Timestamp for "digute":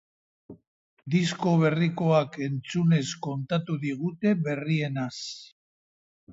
3.87-4.35